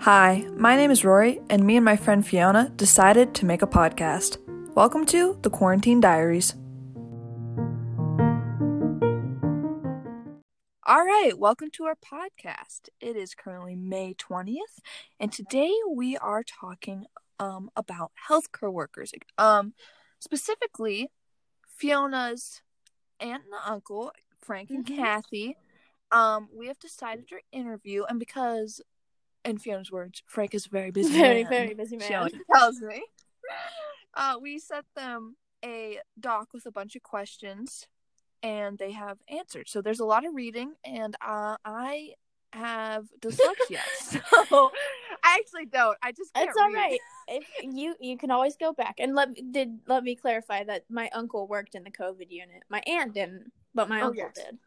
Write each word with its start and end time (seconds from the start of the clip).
Hi, 0.00 0.46
my 0.56 0.76
name 0.76 0.90
is 0.90 1.04
Rory, 1.04 1.40
and 1.50 1.64
me 1.66 1.76
and 1.76 1.84
my 1.84 1.96
friend 1.96 2.26
Fiona 2.26 2.70
decided 2.76 3.34
to 3.34 3.44
make 3.44 3.60
a 3.60 3.66
podcast. 3.66 4.38
Welcome 4.74 5.04
to 5.06 5.38
the 5.42 5.50
Quarantine 5.50 6.00
Diaries. 6.00 6.54
All 10.86 11.04
right, 11.04 11.32
welcome 11.36 11.68
to 11.72 11.84
our 11.84 11.96
podcast. 11.96 12.88
It 13.00 13.14
is 13.14 13.34
currently 13.34 13.76
May 13.76 14.14
20th, 14.14 14.80
and 15.20 15.30
today 15.30 15.70
we 15.94 16.16
are 16.16 16.42
talking 16.42 17.04
um, 17.38 17.70
about 17.76 18.12
healthcare 18.28 18.72
workers. 18.72 19.12
Um, 19.36 19.74
specifically, 20.18 21.10
Fiona's 21.76 22.62
aunt 23.20 23.42
and 23.44 23.60
uncle, 23.66 24.12
Frank 24.40 24.70
and 24.70 24.84
Mm-hmm. 24.86 24.96
Kathy. 24.96 25.56
Um, 26.10 26.48
we 26.56 26.66
have 26.68 26.78
decided 26.78 27.28
to 27.28 27.36
interview, 27.52 28.04
and 28.08 28.18
because, 28.18 28.80
in 29.44 29.58
Fiona's 29.58 29.90
words, 29.90 30.22
Frank 30.26 30.54
is 30.54 30.66
a 30.66 30.68
very 30.70 30.90
busy 30.90 31.12
Very, 31.12 31.42
man, 31.44 31.50
very 31.50 31.74
busy 31.74 31.98
She 31.98 32.08
man. 32.10 32.18
always 32.18 32.34
tells 32.52 32.80
me. 32.80 33.02
Uh, 34.14 34.36
we 34.40 34.58
sent 34.58 34.84
them 34.96 35.36
a 35.64 35.98
doc 36.18 36.48
with 36.52 36.66
a 36.66 36.72
bunch 36.72 36.96
of 36.96 37.02
questions, 37.02 37.86
and 38.42 38.78
they 38.78 38.92
have 38.92 39.18
answered. 39.28 39.68
So 39.68 39.80
there's 39.82 40.00
a 40.00 40.04
lot 40.04 40.26
of 40.26 40.34
reading, 40.34 40.74
and 40.84 41.14
uh, 41.24 41.56
I 41.64 42.14
have 42.52 43.06
dyslexia, 43.20 43.78
so 44.00 44.72
I 45.22 45.38
actually 45.40 45.66
don't. 45.66 45.96
I 46.02 46.10
just 46.12 46.34
can't 46.34 46.48
It's 46.48 46.58
all 46.58 46.68
read. 46.68 46.74
right. 46.74 47.00
If 47.28 47.44
you 47.62 47.94
you 48.00 48.18
can 48.18 48.30
always 48.32 48.56
go 48.56 48.72
back 48.72 48.96
and 48.98 49.14
let 49.14 49.28
did 49.52 49.78
let 49.86 50.02
me 50.02 50.16
clarify 50.16 50.64
that 50.64 50.82
my 50.90 51.08
uncle 51.12 51.46
worked 51.46 51.76
in 51.76 51.84
the 51.84 51.90
COVID 51.92 52.28
unit. 52.30 52.64
My 52.68 52.82
aunt 52.88 53.14
didn't, 53.14 53.52
but 53.74 53.88
my 53.88 54.00
Oh, 54.00 54.06
uncle 54.06 54.24
yes. 54.24 54.34
did. 54.34 54.58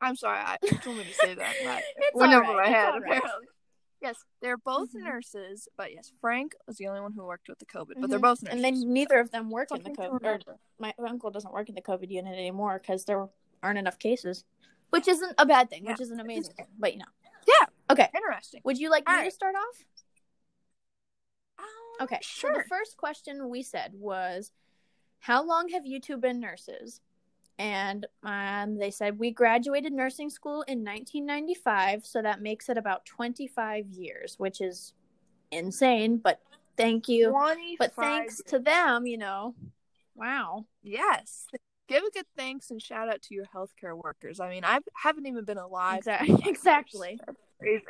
I'm 0.00 0.16
sorry, 0.16 0.38
I 0.38 0.56
you 0.62 0.78
told 0.78 0.96
me 0.98 1.04
to 1.04 1.12
say 1.14 1.34
that, 1.34 1.54
It's 1.96 2.14
went 2.14 2.32
over 2.32 2.42
right, 2.42 2.56
my 2.56 2.68
head. 2.68 2.94
right. 2.94 3.18
Apparently, 3.18 3.46
yes, 4.00 4.16
they're 4.40 4.56
both 4.56 4.92
Mhm. 4.94 5.02
nurses, 5.04 5.68
but 5.76 5.92
yes, 5.92 6.12
Frank 6.20 6.54
was 6.66 6.76
the 6.78 6.86
only 6.88 7.00
one 7.00 7.12
who 7.12 7.24
worked 7.24 7.48
with 7.48 7.58
the 7.58 7.66
COVID, 7.66 8.00
but 8.00 8.08
they're 8.10 8.18
Mhm. 8.18 8.22
both 8.22 8.42
nurses. 8.42 8.54
And 8.56 8.64
then 8.64 8.92
neither 8.92 9.18
of 9.20 9.30
them 9.30 9.50
work 9.50 9.70
in 9.72 9.82
the 9.82 9.90
COVID. 9.90 10.46
Or 10.46 10.58
my 10.78 10.94
uncle 10.98 11.30
doesn't 11.30 11.52
work 11.52 11.68
in 11.68 11.74
the 11.74 11.82
COVID 11.82 12.10
unit 12.10 12.32
anymore 12.32 12.78
because 12.78 13.04
there 13.04 13.28
aren't 13.62 13.78
enough 13.78 13.98
cases, 13.98 14.44
which 14.88 15.06
isn't 15.06 15.34
a 15.38 15.44
bad 15.44 15.68
thing. 15.68 15.84
Yeah. 15.84 15.92
Which 15.92 16.00
is 16.00 16.10
an 16.10 16.20
amazing 16.20 16.54
thing. 16.54 16.66
But 16.78 16.92
you 16.94 17.00
know. 17.00 17.06
Yeah. 17.46 17.66
Okay. 17.90 18.08
Interesting. 18.14 18.62
Would 18.64 18.78
you 18.78 18.88
like 18.90 19.08
All 19.08 19.18
me 19.18 19.24
to 19.24 19.30
start 19.30 19.54
off? 19.54 19.84
Um, 21.58 21.64
Okay. 22.02 22.18
sure. 22.22 22.52
So 22.54 22.58
the 22.58 22.64
first 22.68 22.96
question 22.96 23.48
we 23.50 23.62
said 23.62 23.92
was, 23.94 24.52
"How 25.20 25.42
long 25.44 25.68
have 25.70 25.84
you 25.84 26.00
two 26.00 26.16
been 26.16 26.40
nurses?" 26.40 27.00
And 27.60 28.06
um, 28.22 28.78
they 28.78 28.90
said 28.90 29.18
we 29.18 29.32
graduated 29.32 29.92
nursing 29.92 30.30
school 30.30 30.62
in 30.62 30.78
1995, 30.78 32.06
so 32.06 32.22
that 32.22 32.40
makes 32.40 32.70
it 32.70 32.78
about 32.78 33.04
25 33.04 33.86
years, 33.90 34.36
which 34.38 34.62
is 34.62 34.94
insane. 35.50 36.16
But 36.16 36.40
thank 36.78 37.06
you. 37.06 37.36
But 37.78 37.94
thanks 37.94 38.40
to 38.46 38.60
them, 38.60 39.06
you 39.06 39.18
know, 39.18 39.54
wow. 40.14 40.64
Yes. 40.82 41.48
Give 41.86 42.02
a 42.02 42.10
good 42.10 42.24
thanks 42.34 42.70
and 42.70 42.80
shout 42.80 43.10
out 43.10 43.20
to 43.24 43.34
your 43.34 43.44
healthcare 43.54 43.94
workers. 43.94 44.40
I 44.40 44.48
mean, 44.48 44.64
I 44.64 44.78
haven't 44.94 45.26
even 45.26 45.44
been 45.44 45.58
alive. 45.58 45.98
Exactly. 45.98 46.38
Exactly. 46.46 47.20
Crazy. 47.58 47.84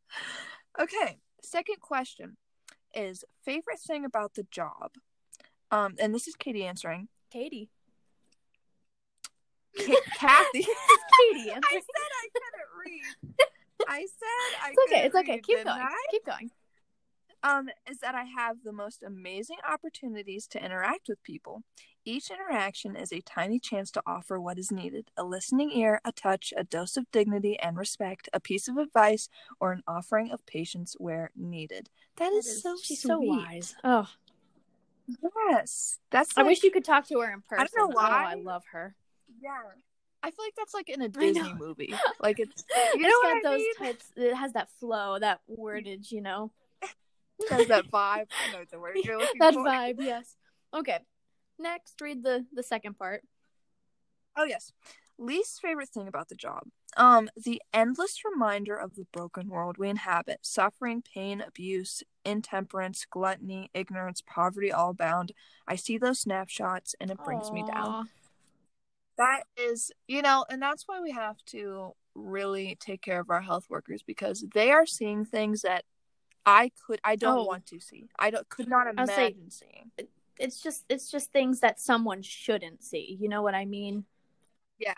okay. 0.78 1.16
Second 1.42 1.80
question 1.80 2.36
is 2.94 3.24
favorite 3.46 3.80
thing 3.80 4.04
about 4.04 4.34
the 4.34 4.46
job. 4.50 4.90
Um, 5.70 5.94
and 5.98 6.14
this 6.14 6.28
is 6.28 6.34
Katie 6.34 6.66
answering. 6.66 7.08
Katie. 7.32 7.70
Ka- 9.78 9.94
Kathy. 10.16 10.60
Katie. 11.18 11.52
I 11.52 11.58
It's 11.72 11.86
said 11.86 12.10
I 12.22 12.28
couldn't 12.32 12.70
read. 12.84 13.36
I 13.88 14.00
said 14.00 14.58
I 14.62 14.74
okay. 14.88 15.06
It's 15.06 15.14
okay. 15.16 15.32
read, 15.34 15.42
Keep 15.44 15.64
going. 15.64 15.80
I? 15.80 15.96
Keep 16.10 16.26
going. 16.26 16.50
um, 17.42 17.68
is 17.90 17.98
that 18.00 18.14
I 18.14 18.24
have 18.24 18.58
the 18.64 18.72
most 18.72 19.02
amazing 19.02 19.56
opportunities 19.68 20.46
to 20.48 20.62
interact 20.64 21.08
with 21.08 21.22
people. 21.22 21.62
Each 22.04 22.30
interaction 22.30 22.96
is 22.96 23.12
a 23.12 23.20
tiny 23.22 23.58
chance 23.58 23.90
to 23.92 24.02
offer 24.06 24.40
what 24.40 24.58
is 24.58 24.70
needed 24.72 25.10
a 25.16 25.24
listening 25.24 25.70
ear, 25.72 26.00
a 26.04 26.12
touch, 26.12 26.52
a 26.56 26.64
dose 26.64 26.96
of 26.96 27.10
dignity 27.10 27.58
and 27.58 27.76
respect, 27.76 28.28
a 28.32 28.40
piece 28.40 28.68
of 28.68 28.76
advice, 28.76 29.28
or 29.60 29.72
an 29.72 29.82
offering 29.86 30.30
of 30.30 30.44
patience 30.46 30.94
where 30.98 31.30
needed. 31.36 31.88
that 32.16 32.32
is, 32.32 32.62
so 32.62 32.76
she's 32.82 33.00
sweet. 33.00 33.08
so 33.10 33.20
wise. 33.20 33.74
Oh, 33.84 34.08
Yes. 35.50 35.98
That's 36.10 36.36
I 36.36 36.42
like, 36.42 36.50
wish 36.50 36.62
you 36.62 36.70
could 36.70 36.84
talk 36.84 37.06
to 37.08 37.18
her 37.20 37.32
in 37.32 37.42
person. 37.42 37.66
I 37.74 37.78
don't 37.78 37.90
know 37.90 38.00
Oh, 38.00 38.04
I 38.06 38.34
love 38.34 38.62
her. 38.72 38.94
Yeah. 39.40 39.50
I 40.22 40.30
feel 40.30 40.44
like 40.44 40.54
that's 40.56 40.74
like 40.74 40.88
in 40.88 41.00
a 41.00 41.08
Disney 41.08 41.54
movie. 41.54 41.94
Like 42.20 42.38
it's 42.38 42.64
you 42.94 43.04
it's 43.04 43.08
know 43.08 43.34
got 43.34 43.42
those 43.42 43.58
mean? 43.58 43.74
types. 43.76 44.12
It 44.16 44.34
has 44.34 44.52
that 44.52 44.68
flow, 44.78 45.18
that 45.18 45.40
wordage, 45.50 46.10
you 46.12 46.20
know. 46.20 46.52
Has 47.48 47.68
that 47.68 47.86
vibe. 47.90 48.26
I 48.30 48.52
know 48.52 48.64
the 48.70 48.78
word 48.78 48.96
you're 49.02 49.18
looking 49.18 49.38
that 49.40 49.54
for. 49.54 49.64
vibe, 49.64 49.96
yes. 50.00 50.36
Okay. 50.74 50.98
Next, 51.58 51.94
read 52.02 52.22
the 52.22 52.44
the 52.52 52.62
second 52.62 52.98
part. 52.98 53.22
Oh 54.36 54.44
yes. 54.44 54.72
Least 55.18 55.60
favorite 55.60 55.88
thing 55.88 56.06
about 56.08 56.28
the 56.28 56.34
job. 56.34 56.64
Um, 56.96 57.28
the 57.36 57.60
endless 57.72 58.22
reminder 58.30 58.74
of 58.74 58.94
the 58.94 59.06
broken 59.12 59.48
world 59.48 59.76
we 59.78 59.88
inhabit. 59.88 60.40
Suffering, 60.42 61.02
pain, 61.02 61.42
abuse, 61.46 62.02
intemperance, 62.24 63.06
gluttony, 63.08 63.70
ignorance, 63.74 64.22
poverty 64.26 64.72
all 64.72 64.92
bound. 64.94 65.32
I 65.66 65.76
see 65.76 65.98
those 65.98 66.20
snapshots 66.20 66.94
and 67.00 67.10
it 67.10 67.18
brings 67.24 67.52
me 67.52 67.64
down. 67.70 68.08
That 69.20 69.42
is 69.56 69.92
you 70.08 70.22
know, 70.22 70.44
and 70.50 70.60
that's 70.62 70.84
why 70.88 71.00
we 71.00 71.12
have 71.12 71.36
to 71.46 71.92
really 72.14 72.76
take 72.80 73.02
care 73.02 73.20
of 73.20 73.30
our 73.30 73.42
health 73.42 73.66
workers 73.68 74.02
because 74.02 74.44
they 74.54 74.72
are 74.72 74.86
seeing 74.86 75.24
things 75.24 75.62
that 75.62 75.84
I 76.46 76.72
could 76.86 77.00
I 77.04 77.16
don't 77.16 77.38
Oh. 77.40 77.44
want 77.44 77.66
to 77.66 77.80
see. 77.80 78.08
I 78.18 78.30
don't 78.30 78.48
could 78.48 78.66
not 78.68 78.86
I'll 78.96 79.06
say- 79.06 79.28
imagine 79.28 79.50
seeing. 79.50 79.92
It's 80.38 80.60
just 80.62 80.86
it's 80.88 81.10
just 81.10 81.30
things 81.32 81.60
that 81.60 81.78
someone 81.78 82.22
shouldn't 82.22 82.82
see. 82.82 83.16
You 83.20 83.28
know 83.28 83.42
what 83.42 83.54
I 83.54 83.66
mean? 83.66 84.06
Yeah. 84.78 84.94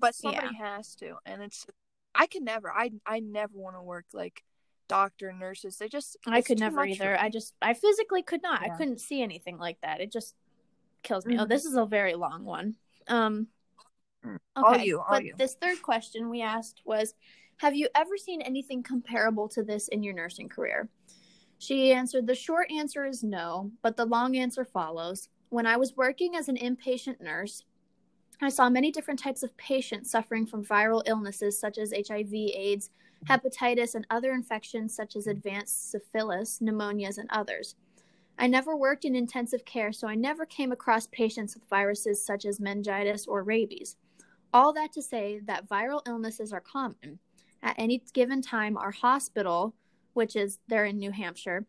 But 0.00 0.14
somebody 0.14 0.54
has 0.56 0.94
to. 0.96 1.16
And 1.26 1.42
it's 1.42 1.66
I 2.14 2.26
can 2.28 2.44
never. 2.44 2.70
I 2.72 2.92
I 3.04 3.18
never 3.20 3.58
want 3.58 3.74
to 3.76 3.82
work 3.82 4.06
like 4.12 4.44
doctor 4.86 5.32
nurses. 5.32 5.78
They 5.78 5.88
just 5.88 6.16
I 6.26 6.42
could 6.42 6.60
never 6.60 6.84
either. 6.86 7.18
I 7.18 7.28
just 7.28 7.54
I 7.60 7.74
physically 7.74 8.22
could 8.22 8.40
not. 8.42 8.62
I 8.62 8.68
couldn't 8.76 9.00
see 9.00 9.20
anything 9.20 9.58
like 9.58 9.80
that. 9.82 10.00
It 10.00 10.12
just 10.12 10.36
kills 11.02 11.26
me. 11.26 11.36
Oh, 11.38 11.44
Mhm. 11.44 11.48
this 11.48 11.64
is 11.64 11.74
a 11.74 11.84
very 11.86 12.14
long 12.14 12.44
one. 12.44 12.76
Um 13.08 13.48
Mm. 14.24 14.38
All 14.56 14.74
okay. 14.74 14.84
you, 14.84 14.98
all 14.98 15.06
but 15.10 15.24
you. 15.24 15.34
this 15.36 15.54
third 15.54 15.82
question 15.82 16.30
we 16.30 16.42
asked 16.42 16.82
was 16.84 17.14
have 17.58 17.74
you 17.74 17.88
ever 17.94 18.16
seen 18.16 18.42
anything 18.42 18.82
comparable 18.82 19.48
to 19.50 19.62
this 19.62 19.88
in 19.88 20.02
your 20.02 20.14
nursing 20.14 20.48
career? 20.48 20.88
She 21.58 21.92
answered 21.92 22.26
the 22.26 22.34
short 22.34 22.70
answer 22.70 23.04
is 23.04 23.22
no, 23.22 23.70
but 23.82 23.96
the 23.96 24.04
long 24.04 24.36
answer 24.36 24.64
follows. 24.64 25.28
When 25.50 25.66
I 25.66 25.76
was 25.76 25.96
working 25.96 26.34
as 26.34 26.48
an 26.48 26.56
inpatient 26.56 27.20
nurse, 27.20 27.64
I 28.42 28.48
saw 28.48 28.68
many 28.68 28.90
different 28.90 29.20
types 29.20 29.42
of 29.42 29.56
patients 29.56 30.10
suffering 30.10 30.46
from 30.46 30.64
viral 30.64 31.02
illnesses 31.06 31.58
such 31.58 31.78
as 31.78 31.92
HIV, 31.92 32.34
AIDS, 32.34 32.90
hepatitis, 33.28 33.94
and 33.94 34.06
other 34.10 34.32
infections 34.32 34.94
such 34.94 35.16
as 35.16 35.26
advanced 35.26 35.90
syphilis, 35.90 36.58
pneumonias, 36.60 37.18
and 37.18 37.30
others. 37.30 37.76
I 38.36 38.48
never 38.48 38.76
worked 38.76 39.04
in 39.04 39.14
intensive 39.14 39.64
care, 39.64 39.92
so 39.92 40.08
I 40.08 40.16
never 40.16 40.44
came 40.44 40.72
across 40.72 41.06
patients 41.06 41.54
with 41.54 41.68
viruses 41.70 42.24
such 42.24 42.44
as 42.44 42.58
meningitis 42.58 43.26
or 43.26 43.44
rabies. 43.44 43.96
All 44.54 44.72
that 44.74 44.92
to 44.92 45.02
say 45.02 45.40
that 45.46 45.68
viral 45.68 46.00
illnesses 46.06 46.52
are 46.52 46.60
common. 46.60 47.18
At 47.60 47.74
any 47.76 48.00
given 48.12 48.40
time, 48.40 48.76
our 48.76 48.92
hospital, 48.92 49.74
which 50.12 50.36
is 50.36 50.60
there 50.68 50.84
in 50.84 50.98
New 50.98 51.10
Hampshire, 51.10 51.66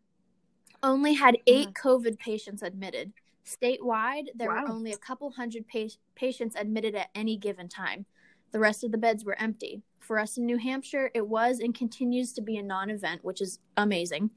only 0.84 1.14
had 1.14 1.34
hmm. 1.34 1.54
8 1.54 1.74
COVID 1.74 2.16
patients 2.18 2.62
admitted. 2.62 3.12
Statewide, 3.44 4.26
there 4.36 4.50
were 4.50 4.68
only 4.68 4.92
a 4.92 4.98
couple 4.98 5.30
hundred 5.32 5.66
pa- 5.68 5.96
patients 6.14 6.54
admitted 6.56 6.94
at 6.94 7.10
any 7.14 7.36
given 7.36 7.68
time. 7.68 8.06
The 8.52 8.60
rest 8.60 8.84
of 8.84 8.92
the 8.92 8.98
beds 8.98 9.24
were 9.24 9.38
empty. 9.40 9.82
For 9.98 10.20
us 10.20 10.36
in 10.36 10.46
New 10.46 10.58
Hampshire, 10.58 11.10
it 11.12 11.26
was 11.26 11.58
and 11.58 11.74
continues 11.74 12.32
to 12.34 12.40
be 12.40 12.56
a 12.56 12.62
non 12.62 12.90
event, 12.90 13.24
which 13.24 13.40
is 13.40 13.58
amazing. 13.76 14.30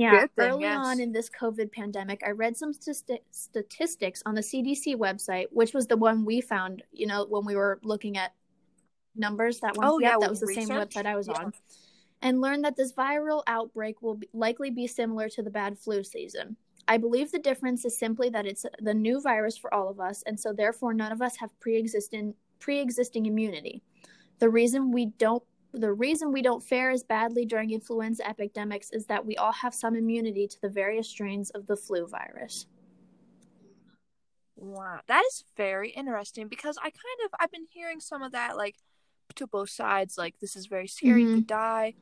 Yeah, 0.00 0.20
thing, 0.20 0.30
early 0.38 0.62
yes. 0.62 0.78
on 0.78 1.00
in 1.00 1.12
this 1.12 1.28
COVID 1.28 1.72
pandemic, 1.72 2.22
I 2.24 2.30
read 2.30 2.56
some 2.56 2.72
stati- 2.72 3.20
statistics 3.30 4.22
on 4.24 4.34
the 4.34 4.40
CDC 4.40 4.96
website, 4.96 5.46
which 5.50 5.74
was 5.74 5.86
the 5.86 5.96
one 5.96 6.24
we 6.24 6.40
found, 6.40 6.82
you 6.92 7.06
know, 7.06 7.26
when 7.28 7.44
we 7.44 7.54
were 7.54 7.78
looking 7.82 8.16
at 8.16 8.32
numbers. 9.14 9.60
That 9.60 9.76
one, 9.76 9.86
Oh, 9.86 9.98
yep, 9.98 10.12
yeah, 10.12 10.18
that 10.20 10.30
was 10.30 10.40
the 10.40 10.54
same 10.54 10.68
website 10.68 11.06
I 11.06 11.16
was 11.16 11.28
Yeah. 11.28 11.34
on. 11.44 11.52
And 12.22 12.40
learned 12.40 12.64
that 12.64 12.76
this 12.76 12.92
viral 12.92 13.42
outbreak 13.46 14.02
will 14.02 14.16
be, 14.16 14.28
likely 14.32 14.70
be 14.70 14.86
similar 14.86 15.28
to 15.30 15.42
the 15.42 15.50
bad 15.50 15.78
flu 15.78 16.02
season. 16.02 16.56
I 16.88 16.96
believe 16.96 17.30
the 17.30 17.38
difference 17.38 17.84
is 17.84 17.98
simply 17.98 18.30
that 18.30 18.46
it's 18.46 18.64
the 18.80 18.94
new 18.94 19.20
virus 19.20 19.56
for 19.56 19.72
all 19.72 19.88
of 19.88 20.00
us, 20.00 20.22
and 20.22 20.38
so 20.38 20.52
therefore 20.52 20.94
none 20.94 21.12
of 21.12 21.22
us 21.22 21.36
have 21.36 21.58
pre-existing 21.60 22.34
pre-existing 22.58 23.26
immunity. 23.26 23.82
The 24.38 24.50
reason 24.50 24.92
we 24.92 25.06
don't 25.06 25.42
the 25.72 25.92
reason 25.92 26.32
we 26.32 26.42
don't 26.42 26.62
fare 26.62 26.90
as 26.90 27.02
badly 27.02 27.44
during 27.46 27.70
influenza 27.70 28.28
epidemics 28.28 28.90
is 28.90 29.06
that 29.06 29.24
we 29.24 29.36
all 29.36 29.52
have 29.52 29.74
some 29.74 29.94
immunity 29.94 30.48
to 30.48 30.60
the 30.60 30.68
various 30.68 31.08
strains 31.08 31.50
of 31.50 31.66
the 31.66 31.76
flu 31.76 32.06
virus. 32.06 32.66
Wow, 34.56 35.00
that 35.06 35.22
is 35.32 35.44
very 35.56 35.90
interesting 35.90 36.48
because 36.48 36.76
I 36.78 36.90
kind 36.90 37.20
of 37.24 37.30
I've 37.40 37.50
been 37.50 37.66
hearing 37.70 38.00
some 38.00 38.22
of 38.22 38.32
that 38.32 38.56
like 38.56 38.76
to 39.36 39.46
both 39.46 39.70
sides. 39.70 40.18
Like 40.18 40.34
this 40.40 40.54
is 40.56 40.66
very 40.66 40.86
scary. 40.86 41.24
Mhm. 41.24 41.34
could 41.36 41.46
die. 41.46 41.94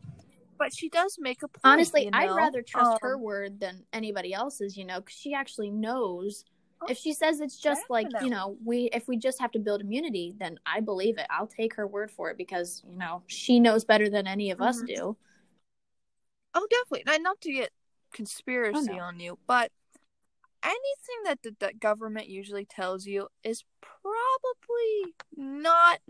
but 0.58 0.74
she 0.74 0.88
does 0.88 1.16
make 1.20 1.40
a 1.44 1.46
point. 1.46 1.60
Honestly, 1.62 2.04
you 2.06 2.10
I'd 2.12 2.32
rather 2.32 2.62
trust 2.62 2.98
her 3.02 3.14
Um, 3.14 3.22
word 3.22 3.60
than 3.60 3.86
anybody 3.92 4.34
else's, 4.34 4.76
you 4.76 4.84
know, 4.84 4.98
because 4.98 5.14
she 5.16 5.32
actually 5.32 5.70
knows. 5.70 6.44
If 6.88 6.98
she 6.98 7.12
says 7.12 7.40
it's 7.40 7.58
just 7.58 7.82
like, 7.90 8.06
you 8.22 8.30
know, 8.30 8.56
we 8.64 8.90
if 8.92 9.08
we 9.08 9.16
just 9.16 9.40
have 9.40 9.50
to 9.52 9.58
build 9.58 9.80
immunity, 9.80 10.34
then 10.38 10.58
I 10.64 10.80
believe 10.80 11.18
it. 11.18 11.26
I'll 11.30 11.46
take 11.46 11.74
her 11.74 11.86
word 11.86 12.10
for 12.10 12.30
it 12.30 12.36
because, 12.38 12.82
you 12.88 12.96
know, 12.96 13.22
she 13.26 13.58
knows 13.60 13.84
better 13.84 14.08
than 14.08 14.26
any 14.26 14.50
of 14.50 14.60
us 14.60 14.82
Mhm. 14.82 14.86
do. 14.86 15.16
Oh, 16.54 16.66
definitely. 16.70 17.12
And 17.12 17.22
not 17.24 17.40
to 17.42 17.52
get 17.52 17.70
conspiracy 18.12 18.78
Oh, 18.78 18.94
no. 18.94 18.98
on 19.00 19.20
you, 19.20 19.38
but 19.46 19.70
anything 20.62 21.22
that 21.24 21.42
the, 21.42 21.54
the 21.58 21.72
government 21.74 22.28
usually 22.28 22.64
tells 22.64 23.06
you 23.06 23.28
is 23.44 23.64
probably 23.80 25.14
not 25.36 26.00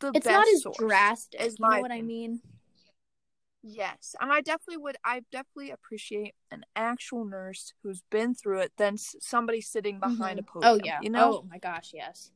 the 0.00 0.12
It's 0.12 0.24
best 0.26 0.32
not 0.32 0.48
as 0.48 0.62
source. 0.62 0.76
drastic. 0.78 1.40
is 1.40 1.56
You 1.58 1.68
know 1.68 1.80
what 1.80 1.90
I 1.92 2.02
mean? 2.02 2.40
Yes, 3.70 4.16
and 4.18 4.32
I 4.32 4.40
definitely 4.40 4.78
would. 4.78 4.96
I 5.04 5.20
definitely 5.30 5.70
appreciate 5.70 6.34
an 6.50 6.64
actual 6.74 7.26
nurse 7.26 7.74
who's 7.82 8.02
been 8.10 8.34
through 8.34 8.60
it 8.60 8.72
than 8.78 8.96
somebody 8.96 9.60
sitting 9.60 10.00
behind 10.00 10.38
Mhm. 10.38 10.42
a 10.42 10.42
podium. 10.44 10.72
Oh 10.72 10.80
yeah. 10.82 11.00
you 11.02 11.10
know. 11.10 11.34
Oh 11.34 11.42
my 11.48 11.58
gosh, 11.58 11.90
yes. 11.92 12.32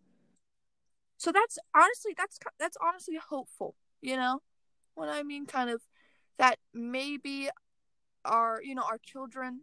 So 1.17 1.32
that's 1.32 1.58
honestly 1.75 2.12
that's 2.17 2.38
that's 2.58 2.76
honestly 2.82 3.17
hopeful, 3.17 3.76
you 4.02 4.17
know? 4.17 4.43
What 4.94 5.08
I 5.08 5.23
mean 5.23 5.46
kind 5.46 5.70
of 5.70 5.82
that 6.37 6.58
maybe 6.75 7.49
our, 8.25 8.61
you 8.62 8.75
know, 8.75 8.82
our 8.82 8.99
children 8.99 9.62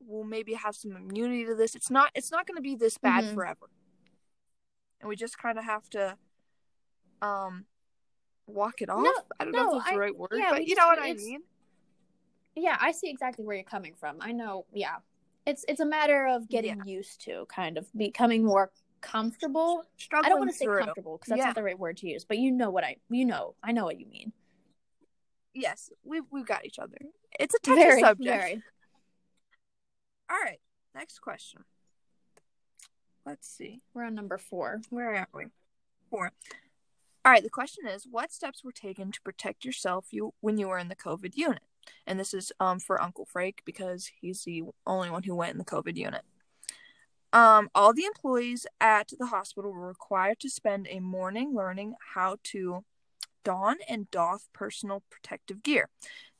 will 0.00 0.24
maybe 0.24 0.54
have 0.54 0.76
some 0.76 0.94
immunity 0.94 1.44
to 1.46 1.54
this. 1.54 1.74
It's 1.74 1.90
not 1.90 2.10
it's 2.14 2.30
not 2.30 2.46
going 2.46 2.56
to 2.56 2.62
be 2.62 2.76
this 2.76 2.98
bad 2.98 3.24
Mhm. 3.24 3.34
forever. 3.34 3.70
And 5.00 5.08
we 5.08 5.16
just 5.16 5.38
kind 5.38 5.58
of 5.58 5.64
have 5.64 5.88
to 5.90 6.18
um 7.22 7.66
walk 8.48 8.82
it 8.82 8.88
off. 8.90 9.04
No, 9.04 9.12
I 9.38 9.44
don't 9.44 9.52
know 9.52 9.76
if 9.78 9.82
that's 9.84 9.92
the 9.94 9.98
right 10.00 10.16
word, 10.16 10.30
yeah, 10.34 10.50
but 10.50 10.62
you 10.62 10.74
just- 10.74 10.78
know 10.78 10.86
what 10.88 10.98
I 11.00 11.12
mean? 11.14 11.42
Yeah, 12.56 12.76
I 12.80 12.90
see 12.92 13.08
exactly 13.08 13.44
where 13.44 13.54
you're 13.54 13.64
coming 13.64 13.94
from. 13.94 14.16
I 14.20 14.32
know, 14.32 14.66
yeah. 14.72 14.96
It's 15.46 15.64
it's 15.68 15.80
a 15.80 15.86
matter 15.86 16.26
of 16.26 16.48
getting 16.48 16.84
used 16.84 17.20
to 17.22 17.46
kind 17.46 17.78
of 17.78 17.86
becoming 17.96 18.44
more 18.44 18.70
comfortable. 19.00 19.84
Struggling 19.96 20.26
I 20.26 20.28
don't 20.30 20.38
want 20.40 20.50
to 20.50 20.56
say 20.56 20.64
through. 20.64 20.80
comfortable 20.80 21.16
because 21.18 21.28
that's 21.30 21.38
Yeah. 21.38 21.44
not 21.46 21.54
the 21.54 21.62
right 21.62 21.78
word 21.78 21.98
to 21.98 22.08
use, 22.08 22.24
but 22.24 22.38
you 22.38 22.50
know 22.50 22.68
what 22.70 22.84
I 22.84 22.96
you 23.08 23.24
know, 23.24 23.54
I 23.62 23.72
know 23.72 23.84
what 23.84 23.98
you 24.00 24.06
mean. 24.06 24.32
Yes, 25.54 25.90
we've 26.04 26.24
we've 26.30 26.46
got 26.46 26.66
each 26.66 26.78
other. 26.78 26.98
It's 27.38 27.54
a 27.54 27.58
touchy 27.60 27.80
Very, 27.80 28.00
subject. 28.00 28.28
very. 28.28 28.62
All 30.30 30.36
right, 30.42 30.60
next 30.94 31.20
question. 31.20 31.64
Let's 33.24 33.48
see. 33.48 33.82
We're 33.94 34.04
on 34.04 34.14
number 34.14 34.36
4. 34.38 34.80
Where 34.90 35.14
are 35.14 35.28
we? 35.32 35.46
Four. 36.10 36.32
All 37.28 37.32
right. 37.34 37.42
The 37.42 37.50
question 37.50 37.86
is, 37.86 38.06
what 38.10 38.32
steps 38.32 38.64
were 38.64 38.72
taken 38.72 39.12
to 39.12 39.20
protect 39.20 39.62
yourself 39.62 40.06
you 40.12 40.32
when 40.40 40.56
you 40.56 40.66
were 40.66 40.78
in 40.78 40.88
the 40.88 40.96
COVID 40.96 41.36
unit? 41.36 41.60
And 42.06 42.18
this 42.18 42.32
is 42.32 42.52
um 42.58 42.80
for 42.80 43.02
Uncle 43.02 43.26
Frank 43.26 43.60
because 43.66 44.10
he's 44.18 44.44
the 44.44 44.62
only 44.86 45.10
one 45.10 45.24
who 45.24 45.34
went 45.34 45.52
in 45.52 45.58
the 45.58 45.64
COVID 45.66 45.94
unit. 45.94 46.22
Um, 47.34 47.68
all 47.74 47.92
the 47.92 48.06
employees 48.06 48.66
at 48.80 49.10
the 49.18 49.26
hospital 49.26 49.70
were 49.72 49.88
required 49.88 50.40
to 50.40 50.48
spend 50.48 50.88
a 50.88 51.00
morning 51.00 51.54
learning 51.54 51.96
how 52.14 52.38
to 52.44 52.82
don 53.44 53.76
and 53.88 54.10
doff 54.10 54.48
personal 54.52 55.02
protective 55.10 55.62
gear. 55.62 55.88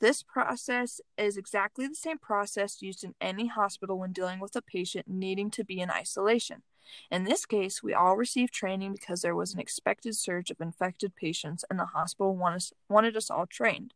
This 0.01 0.23
process 0.23 1.01
is 1.17 1.37
exactly 1.37 1.87
the 1.87 1.95
same 1.95 2.19
process 2.19 2.83
used 2.83 3.05
in 3.05 3.15
any 3.21 3.49
hospital 3.49 3.99
when 3.99 4.13
dealing 4.13 4.41
with 4.41 4.55
a 4.57 4.63
patient 4.63 5.07
needing 5.09 5.51
to 5.53 5.65
be 5.65 5.81
in 5.81 5.91
isolation. 5.91 6.63
In 7.11 7.25
this 7.25 7.45
case, 7.45 7.83
we 7.83 7.95
all 7.95 8.17
received 8.17 8.53
training 8.53 8.93
because 8.93 9.23
there 9.23 9.35
was 9.35 9.53
an 9.53 9.61
expected 9.61 10.17
surge 10.17 10.51
of 10.51 10.61
infected 10.61 11.15
patients 11.17 11.65
and 11.69 11.79
the 11.79 11.87
hospital 11.87 12.37
want 12.37 12.57
us, 12.57 12.73
wanted 12.89 13.17
us 13.17 13.31
all 13.31 13.47
trained. 13.47 13.95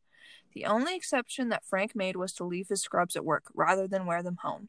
The 0.55 0.67
only 0.67 0.95
exception 0.95 1.49
that 1.49 1.65
Frank 1.65 1.95
made 1.95 2.17
was 2.17 2.33
to 2.35 2.45
leave 2.45 2.69
his 2.69 2.83
scrubs 2.83 3.17
at 3.17 3.25
work 3.25 3.45
rather 3.55 3.89
than 3.89 4.07
wear 4.07 4.23
them 4.23 4.39
home, 4.43 4.69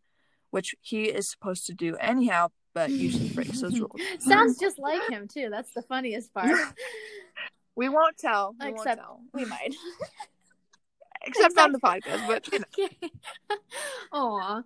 which 0.52 0.76
he 0.82 1.06
is 1.06 1.30
supposed 1.30 1.66
to 1.68 1.74
do 1.74 1.98
anyhow, 1.98 2.50
but 2.74 2.90
usually 2.90 3.30
breaks 3.30 3.62
those 3.62 3.80
rules. 3.80 4.00
Sounds 4.20 4.58
just 4.60 4.80
like 4.80 5.10
him 5.10 5.28
too. 5.28 5.50
That's 5.50 5.74
the 5.74 5.82
funniest 5.82 6.34
part. 6.34 6.52
We 7.76 7.90
won't 7.90 8.18
tell. 8.18 8.56
We 8.60 8.70
Except- 8.70 9.00
won't 9.00 9.00
tell. 9.00 9.22
we 9.34 9.46
might. 9.46 9.74
Except 11.26 11.58
on 11.58 11.72
the 11.72 11.80
podcast, 11.80 12.28
but 12.28 12.52
you 12.52 12.60
know. 12.60 12.66
okay. 12.80 13.10
Aw. 14.12 14.62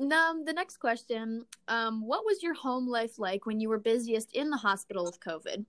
Um, 0.00 0.44
the 0.44 0.52
next 0.52 0.78
question. 0.78 1.44
Um, 1.68 2.06
what 2.06 2.24
was 2.24 2.42
your 2.42 2.54
home 2.54 2.88
life 2.88 3.18
like 3.18 3.46
when 3.46 3.60
you 3.60 3.68
were 3.68 3.78
busiest 3.78 4.32
in 4.32 4.50
the 4.50 4.56
hospital 4.56 5.04
with 5.04 5.20
COVID? 5.20 5.64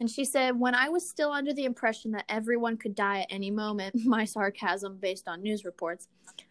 And 0.00 0.08
she 0.08 0.24
said, 0.24 0.58
when 0.58 0.74
I 0.74 0.88
was 0.88 1.08
still 1.08 1.32
under 1.32 1.52
the 1.52 1.64
impression 1.64 2.12
that 2.12 2.24
everyone 2.28 2.76
could 2.76 2.94
die 2.94 3.20
at 3.20 3.26
any 3.30 3.50
moment, 3.50 3.96
my 4.04 4.24
sarcasm 4.24 4.96
based 4.96 5.26
on 5.26 5.42
news 5.42 5.64
reports, 5.64 6.08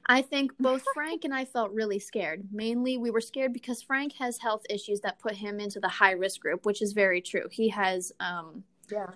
I 0.07 0.21
think 0.21 0.51
both 0.59 0.83
Frank 0.93 1.23
and 1.23 1.33
I 1.33 1.45
felt 1.45 1.71
really 1.71 1.99
scared. 1.99 2.43
Mainly, 2.51 2.97
we 2.97 3.09
were 3.09 3.21
scared 3.21 3.53
because 3.53 3.81
Frank 3.81 4.13
has 4.19 4.37
health 4.37 4.63
issues 4.69 4.99
that 5.01 5.19
put 5.19 5.35
him 5.35 5.59
into 5.59 5.79
the 5.79 5.87
high 5.87 6.11
risk 6.11 6.41
group, 6.41 6.65
which 6.65 6.81
is 6.81 6.91
very 6.93 7.21
true. 7.21 7.47
He 7.49 7.69
has, 7.69 8.11
um, 8.19 8.63
Yeah. 8.91 9.07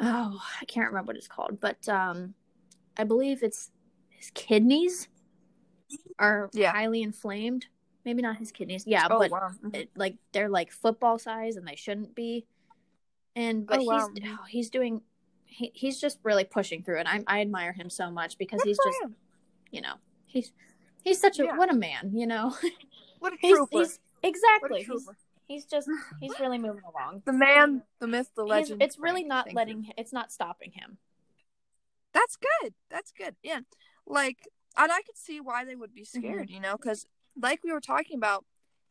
oh, 0.00 0.42
I 0.60 0.64
can't 0.66 0.88
remember 0.88 1.08
what 1.08 1.16
it's 1.16 1.28
called, 1.28 1.60
but 1.60 1.88
um, 1.88 2.34
I 2.96 3.04
believe 3.04 3.42
it's 3.42 3.70
his 4.10 4.30
kidneys 4.34 5.08
are 6.18 6.50
Yeah. 6.52 6.72
highly 6.72 7.02
inflamed. 7.02 7.66
Maybe 8.04 8.22
not 8.22 8.36
his 8.36 8.52
kidneys. 8.52 8.86
Yeah, 8.86 9.06
Oh 9.10 9.18
but 9.18 9.30
wow. 9.30 9.50
It, 9.72 9.90
like 9.96 10.16
they're 10.32 10.48
like 10.48 10.70
football 10.70 11.18
size 11.18 11.56
and 11.56 11.66
they 11.66 11.76
shouldn't 11.76 12.14
be. 12.14 12.46
And 13.34 13.66
but 13.66 13.80
Oh, 13.80 13.84
wow. 13.84 14.08
he's 14.14 14.24
oh, 14.26 14.44
he's 14.48 14.70
doing 14.70 15.02
he, 15.46 15.70
he's 15.74 16.00
just 16.00 16.18
really 16.22 16.44
pushing 16.44 16.82
through 16.82 17.00
it. 17.00 17.06
I 17.08 17.24
I 17.26 17.40
admire 17.40 17.72
him 17.72 17.88
so 17.90 18.10
much 18.10 18.38
because 18.38 18.60
Good 18.60 18.68
he's 18.68 18.76
just 18.78 19.02
him. 19.02 19.16
you 19.70 19.80
know 19.80 19.94
he's 20.26 20.52
he's 21.02 21.20
such 21.20 21.38
a 21.38 21.44
Yeah. 21.44 21.56
what 21.56 21.70
a 21.72 21.74
man 21.74 22.12
you 22.14 22.26
know 22.26 22.54
What 23.18 23.32
a 23.32 23.36
he's, 23.40 23.56
trooper. 23.56 23.78
he's 23.78 23.98
What 24.20 24.28
exactly 24.28 24.76
a 24.80 24.84
he's, 24.84 24.86
trooper. 24.86 25.16
He's 25.46 25.64
just 25.66 25.88
he's 26.20 26.38
really 26.40 26.58
moving 26.58 26.82
along. 26.84 27.22
The 27.24 27.32
man, 27.32 27.82
the 28.00 28.06
myth, 28.06 28.30
the 28.36 28.44
He's- 28.44 28.50
legend. 28.50 28.82
it's 28.82 28.98
really 28.98 29.24
not 29.24 29.46
Thank 29.46 29.52
you. 29.54 29.56
letting 29.56 29.92
it's 29.98 30.12
not 30.12 30.32
stopping 30.32 30.72
him. 30.72 30.98
That's 32.12 32.36
good. 32.36 32.74
That's 32.90 33.12
good. 33.12 33.36
Yeah. 33.42 33.60
Like, 34.06 34.48
and 34.76 34.92
I 34.92 35.02
could 35.02 35.16
see 35.16 35.40
why 35.40 35.64
they 35.64 35.74
would 35.74 35.94
be 35.94 36.02
Mm-hmm. 36.02 36.18
scared, 36.20 36.50
you 36.50 36.60
know, 36.60 36.76
because 36.76 37.06
like 37.40 37.60
we 37.64 37.72
were 37.72 37.80
talking 37.80 38.16
about, 38.16 38.44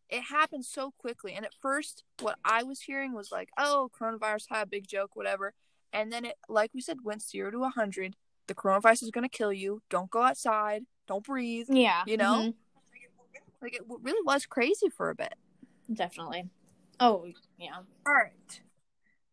it 0.10 0.24
happened 0.24 0.66
so 0.66 0.92
quickly. 0.98 1.34
And 1.34 1.46
at 1.46 1.54
first, 1.62 2.04
what 2.22 2.38
I 2.44 2.64
was 2.64 2.82
hearing 2.82 3.14
was 3.14 3.32
like, 3.32 3.50
oh, 3.58 3.90
coronavirus, 3.98 4.48
had 4.50 4.64
a 4.64 4.66
big 4.68 4.88
joke, 4.88 5.16
whatever. 5.16 5.54
And 5.94 6.12
then 6.12 6.26
it, 6.26 6.36
like 6.50 6.72
we 6.74 6.82
said, 6.82 6.98
went 7.04 7.22
zero 7.22 7.52
to 7.52 7.58
a 7.58 7.62
100. 7.62 8.16
The 8.48 8.54
coronavirus 8.56 9.04
is 9.04 9.12
going 9.12 9.24
to 9.24 9.30
kill 9.30 9.54
you. 9.54 9.82
Don't 9.90 10.10
go 10.12 10.22
outside. 10.24 10.84
Don't 11.08 11.24
breathe. 11.24 11.68
Yeah, 11.70 12.04
You 12.06 12.18
know? 12.18 12.54
Like, 13.62 13.76
it 13.76 13.82
really 13.88 14.22
was 14.26 14.46
crazy 14.46 14.90
for 14.90 15.10
a 15.10 15.16
bit. 15.16 15.34
Definitely. 15.92 16.50
Oh 17.00 17.28
yeah. 17.58 17.80
All 18.06 18.14
right. 18.14 18.62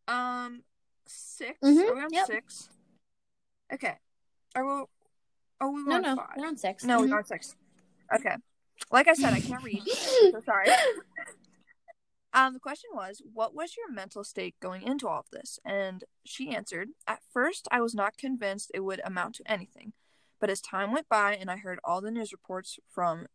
Um, 0.09 0.63
6 1.07 1.59
Mhm, 1.63 1.89
Are 1.89 1.95
we 1.95 2.01
on 2.03 2.13
yep. 2.13 2.27
six? 2.27 2.69
Okay. 3.73 3.97
Are 4.55 4.65
we? 4.65 4.85
Oh, 5.61 5.71
we 5.71 5.83
were 5.85 5.91
No, 5.91 5.97
on 5.97 6.03
no, 6.03 6.17
five. 6.17 6.31
we're 6.37 6.47
on 6.47 6.57
six. 6.57 6.85
No, 6.85 7.01
Mhm. 7.03 7.11
we're 7.11 7.19
on 7.19 7.25
six. 7.25 7.55
Okay. 8.15 8.37
Like 8.91 9.09
I 9.09 9.15
said, 9.15 9.35
I 9.35 9.41
can't 9.41 9.63
read. 9.63 9.83
so 9.87 10.41
sorry. 10.45 10.69
Um, 12.33 12.55
the 12.55 12.61
question 12.61 12.91
was, 12.95 13.21
what 13.33 13.55
was 13.55 13.77
your 13.77 13.91
mental 13.91 14.23
state 14.25 14.55
going 14.61 14.83
into 14.83 15.09
all 15.09 15.21
of 15.21 15.31
this? 15.31 15.59
And 15.65 16.05
she 16.25 16.55
answered, 16.55 16.91
At 17.07 17.21
first, 17.33 17.67
I 17.71 17.81
was 17.81 17.95
not 17.95 18.17
convinced 18.17 18.71
it 18.73 18.81
would 18.81 19.01
amount 19.05 19.35
to 19.37 19.51
anything. 19.51 19.93
But 20.41 20.49
as 20.51 20.61
time 20.61 20.93
went 20.93 21.09
by 21.09 21.35
and 21.37 21.51
I 21.51 21.57
heard 21.57 21.81
all 21.85 22.01
the 22.01 22.11
news 22.11 22.33
reports 22.33 22.79
from 22.89 23.27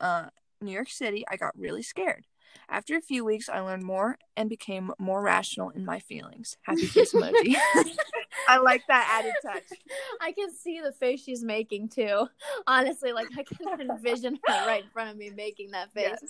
uh, 0.00 0.30
New 0.60 0.72
York 0.72 0.88
City, 0.88 1.24
I 1.28 1.36
got 1.36 1.58
really 1.58 1.82
scared. 1.82 2.26
After 2.68 2.96
a 2.96 3.00
few 3.00 3.24
weeks, 3.24 3.48
I 3.48 3.60
learned 3.60 3.84
more 3.84 4.18
and 4.36 4.48
became 4.48 4.92
more 4.98 5.22
rational 5.22 5.70
in 5.70 5.84
my 5.84 5.98
feelings. 6.00 6.56
Happy 6.62 6.86
face 6.86 7.12
emoji. 7.12 7.56
I 8.48 8.58
like 8.58 8.82
that 8.88 9.20
added 9.20 9.34
touch. 9.42 9.78
I 10.20 10.32
can 10.32 10.52
see 10.52 10.80
the 10.80 10.92
face 10.92 11.22
she's 11.22 11.42
making 11.42 11.90
too. 11.90 12.28
Honestly, 12.66 13.12
like 13.12 13.28
I 13.38 13.44
can 13.44 13.80
envision 13.90 14.38
her 14.46 14.66
right 14.66 14.84
in 14.84 14.90
front 14.90 15.10
of 15.10 15.16
me 15.16 15.30
making 15.30 15.70
that 15.72 15.92
face. 15.92 16.10
Yes. 16.10 16.22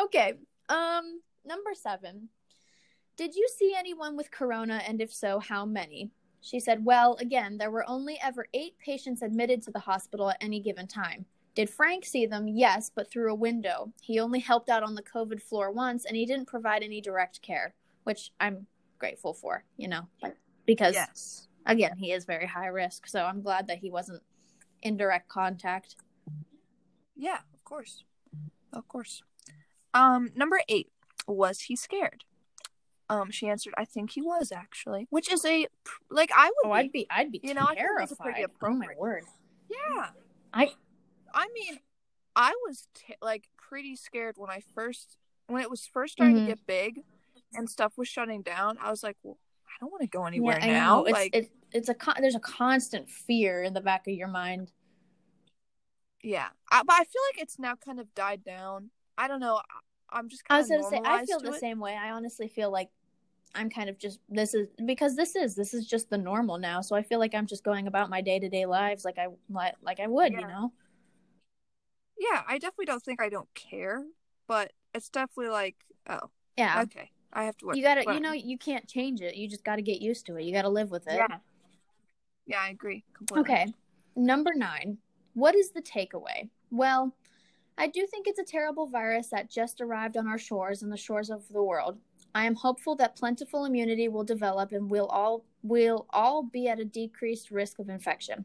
Okay. 0.00 0.34
Um 0.68 1.20
number 1.44 1.74
7. 1.74 2.28
Did 3.16 3.34
you 3.34 3.48
see 3.58 3.74
anyone 3.76 4.16
with 4.16 4.30
corona 4.30 4.82
and 4.86 5.00
if 5.00 5.12
so, 5.12 5.38
how 5.38 5.64
many? 5.64 6.10
She 6.40 6.58
said, 6.58 6.84
"Well, 6.84 7.16
again, 7.20 7.56
there 7.56 7.70
were 7.70 7.88
only 7.88 8.18
ever 8.20 8.46
8 8.52 8.76
patients 8.78 9.22
admitted 9.22 9.62
to 9.62 9.70
the 9.70 9.78
hospital 9.78 10.30
at 10.30 10.38
any 10.40 10.60
given 10.60 10.88
time. 10.88 11.26
Did 11.54 11.68
Frank 11.68 12.04
see 12.06 12.24
them? 12.26 12.48
Yes, 12.48 12.90
but 12.94 13.10
through 13.10 13.30
a 13.30 13.34
window. 13.34 13.92
He 14.00 14.18
only 14.18 14.38
helped 14.40 14.68
out 14.70 14.82
on 14.82 14.94
the 14.94 15.02
COVID 15.02 15.42
floor 15.42 15.70
once 15.70 16.04
and 16.04 16.16
he 16.16 16.24
didn't 16.24 16.46
provide 16.46 16.82
any 16.82 17.00
direct 17.00 17.42
care, 17.42 17.74
which 18.04 18.32
I'm 18.40 18.66
grateful 18.98 19.34
for, 19.34 19.64
you 19.76 19.88
know, 19.88 20.08
like 20.22 20.36
because 20.66 20.94
Yes. 20.94 21.48
again, 21.66 21.96
he 21.98 22.12
is 22.12 22.24
very 22.24 22.46
high 22.46 22.68
risk, 22.68 23.06
so 23.06 23.24
I'm 23.24 23.42
glad 23.42 23.66
that 23.66 23.78
he 23.78 23.90
wasn't 23.90 24.22
in 24.80 24.96
direct 24.96 25.28
contact. 25.28 25.96
Yeah, 27.16 27.38
of 27.52 27.64
course. 27.64 28.04
Of 28.72 28.88
course. 28.88 29.22
Um, 29.92 30.30
number 30.34 30.60
eight, 30.68 30.90
was 31.26 31.60
he 31.62 31.76
scared? 31.76 32.24
Um, 33.10 33.30
she 33.30 33.46
answered, 33.46 33.74
"I 33.76 33.84
think 33.84 34.12
he 34.12 34.22
was 34.22 34.50
actually," 34.52 35.06
which 35.10 35.30
is 35.30 35.44
a 35.44 35.66
like 36.10 36.30
I 36.34 36.46
would. 36.46 36.54
Oh, 36.64 36.68
be, 36.70 36.74
I'd 36.78 36.92
be, 36.92 37.06
I'd 37.10 37.32
be 37.32 37.40
You 37.42 37.52
know, 37.52 37.64
I 37.64 37.74
think 37.74 37.80
terrified. 37.80 38.16
pretty 38.18 38.44
oh 38.62 38.70
my 38.70 38.86
word! 38.96 39.24
Yeah. 39.68 40.10
I- 40.54 40.72
I 41.34 41.48
mean, 41.54 41.78
I 42.36 42.54
was 42.66 42.88
t- 42.94 43.16
like 43.20 43.48
pretty 43.56 43.96
scared 43.96 44.36
when 44.38 44.50
I 44.50 44.62
first 44.74 45.16
when 45.46 45.62
it 45.62 45.70
was 45.70 45.86
first 45.86 46.14
starting 46.14 46.36
Mhm. 46.36 46.40
to 46.40 46.46
get 46.46 46.66
big 46.66 47.00
and 47.54 47.68
stuff 47.68 47.98
was 47.98 48.08
shutting 48.08 48.42
down. 48.42 48.78
I 48.80 48.90
was 48.90 49.02
like, 49.02 49.16
well, 49.22 49.38
I 49.66 49.72
don't 49.80 49.90
want 49.90 50.02
to 50.02 50.08
go 50.08 50.24
anywhere 50.24 50.58
yeah, 50.60 50.72
now. 50.72 51.04
It's, 51.04 51.12
like, 51.12 51.36
it's, 51.36 51.50
it's 51.72 51.88
a 51.88 51.94
con- 51.94 52.16
there's 52.20 52.36
a 52.36 52.40
constant 52.40 53.08
fear 53.10 53.62
in 53.62 53.74
the 53.74 53.80
back 53.80 54.06
of 54.06 54.14
your 54.14 54.28
mind. 54.28 54.72
yeah. 56.22 56.48
I, 56.70 56.82
but 56.84 56.94
I 56.94 57.04
feel 57.04 57.22
like 57.32 57.42
it's 57.42 57.58
now 57.58 57.74
kind 57.74 58.00
of 58.00 58.14
died 58.14 58.44
down. 58.44 58.90
I 59.18 59.28
don't 59.28 59.40
know. 59.40 59.56
I, 59.56 60.18
I'm 60.18 60.28
just 60.28 60.42
I 60.48 60.54
kind 60.54 60.60
was 60.60 60.70
gonna 60.70 61.04
say, 61.04 61.10
I 61.10 61.26
feel 61.26 61.40
the 61.40 61.52
it. 61.52 61.60
same 61.60 61.80
way. 61.80 61.96
I 61.96 62.10
honestly 62.12 62.48
feel 62.48 62.70
like 62.70 62.88
I'm 63.54 63.68
kind 63.68 63.90
of 63.90 63.98
just 63.98 64.20
this 64.28 64.54
is 64.54 64.68
because 64.86 65.16
this 65.16 65.36
is 65.36 65.54
this 65.54 65.74
is 65.74 65.86
just 65.86 66.08
the 66.08 66.18
normal 66.18 66.58
now. 66.58 66.80
So 66.80 66.96
I 66.96 67.02
feel 67.02 67.18
like 67.18 67.34
I'm 67.34 67.46
just 67.46 67.64
going 67.64 67.86
about 67.86 68.08
my 68.08 68.20
day 68.22 68.38
to 68.38 68.48
day 68.48 68.64
lives 68.66 69.04
like 69.04 69.18
I 69.18 69.28
like 69.50 69.74
like 69.82 70.00
I 70.00 70.06
would, 70.06 70.32
you 70.32 70.46
know. 70.46 70.72
Yeah, 72.18 72.42
I 72.46 72.58
definitely 72.58 72.86
don't 72.86 73.02
think 73.02 73.20
I 73.20 73.28
don't 73.28 73.52
care, 73.54 74.04
but 74.46 74.72
it's 74.94 75.08
definitely 75.08 75.50
like, 75.50 75.76
oh, 76.08 76.30
Yeah, 76.56 76.82
okay, 76.82 77.10
I 77.32 77.44
have 77.44 77.56
to. 77.58 77.66
Wait. 77.66 77.76
you 77.76 77.82
gotta, 77.82 78.04
you 78.12 78.20
know, 78.20 78.32
you 78.32 78.58
can't 78.58 78.86
change 78.86 79.20
it. 79.20 79.34
You 79.34 79.48
just 79.48 79.64
got 79.64 79.76
to 79.76 79.82
get 79.82 80.00
used 80.00 80.26
to 80.26 80.36
it. 80.36 80.44
You 80.44 80.52
got 80.52 80.62
to 80.62 80.68
live 80.68 80.90
with 80.90 81.06
it. 81.08 81.14
Yeah. 81.14 81.38
Yeah, 82.46 82.60
I 82.60 82.70
agree. 82.70 83.04
Completely. 83.16 83.52
Okay. 83.52 83.74
Number 84.16 84.50
nine. 84.54 84.98
What 85.34 85.54
is 85.54 85.70
the 85.70 85.80
takeaway? 85.80 86.50
Well, 86.70 87.14
I 87.78 87.86
do 87.86 88.06
think 88.06 88.26
it's 88.26 88.38
a 88.38 88.44
terrible 88.44 88.86
virus 88.86 89.28
that 89.28 89.50
just 89.50 89.80
arrived 89.80 90.16
on 90.16 90.26
our 90.26 90.38
shores 90.38 90.82
and 90.82 90.92
the 90.92 90.96
shores 90.96 91.30
of 91.30 91.48
the 91.48 91.62
world. 91.62 91.98
I 92.34 92.46
am 92.46 92.54
hopeful 92.54 92.96
that 92.96 93.16
plentiful 93.16 93.64
immunity 93.64 94.08
will 94.08 94.24
develop 94.24 94.72
and 94.72 94.90
we'll 94.90 95.06
all 95.06 95.44
we'll 95.62 96.06
all 96.10 96.42
be 96.42 96.68
at 96.68 96.80
a 96.80 96.84
decreased 96.84 97.50
risk 97.50 97.78
of 97.78 97.88
infection. 97.88 98.44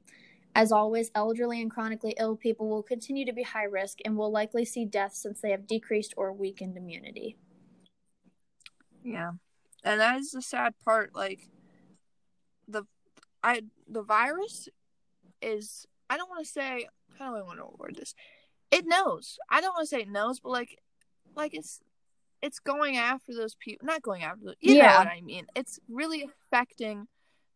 As 0.58 0.72
always, 0.72 1.12
elderly 1.14 1.62
and 1.62 1.70
chronically 1.70 2.16
ill 2.18 2.36
people 2.36 2.68
will 2.68 2.82
continue 2.82 3.26
to 3.28 3.32
be 3.32 3.44
high 3.44 3.66
risk 3.66 4.00
and 4.04 4.18
will 4.18 4.32
likely 4.32 4.66
see 4.66 4.86
death 4.86 5.14
since 5.14 5.40
they 5.40 5.52
have 5.52 5.68
decreased 5.68 6.16
or 6.18 6.34
weakened 6.34 6.76
immunity. 6.76 7.38
Yeah, 9.04 9.34
and 9.84 10.00
that 10.02 10.18
is 10.20 10.32
the 10.32 10.42
sad 10.42 10.74
part. 10.84 11.14
Like 11.14 11.48
the, 12.68 12.86
I 13.44 13.62
the 13.88 14.02
virus 14.02 14.68
is. 15.44 15.86
I 16.10 16.18
don't 16.18 16.28
want 16.30 16.44
to 16.44 16.52
say. 16.52 16.88
How 17.20 17.30
do 17.32 17.38
I 17.38 17.44
want 17.44 17.60
to 17.60 17.68
word 17.78 17.96
this? 17.96 18.16
It 18.72 18.86
knows. 18.88 19.38
I 19.52 19.62
don't 19.62 19.74
want 19.76 19.84
to 19.88 19.96
say 19.96 20.02
it 20.02 20.10
knows, 20.10 20.40
but 20.40 20.50
like, 20.50 20.80
like 21.36 21.54
it's, 21.54 21.82
it's 22.42 22.60
going 22.60 22.98
after 22.98 23.34
those 23.34 23.56
people. 23.56 23.86
Not 23.86 24.02
going 24.02 24.24
after. 24.24 24.44
the- 24.46 24.56
You 24.60 24.74
know 24.76 24.84
Yeah. 24.84 24.98
what 24.98 25.08
I 25.08 25.22
mean? 25.22 25.46
It's 25.56 25.80
really 25.88 26.24
affecting 26.24 27.08